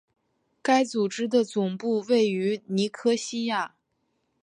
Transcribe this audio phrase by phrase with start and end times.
[0.63, 3.75] 该组织的总部位于尼科西亚。